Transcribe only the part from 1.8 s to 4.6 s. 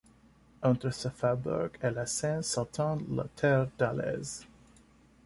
et la Seine s'étend la terre d'Alez.